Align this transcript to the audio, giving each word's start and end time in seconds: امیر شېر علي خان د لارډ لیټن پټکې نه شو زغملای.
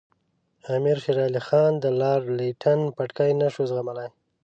امیر 0.75 0.97
شېر 1.03 1.17
علي 1.27 1.41
خان 1.47 1.71
د 1.79 1.85
لارډ 1.99 2.25
لیټن 2.39 2.79
پټکې 2.95 3.31
نه 3.41 3.47
شو 3.53 3.63
زغملای. 3.71 4.09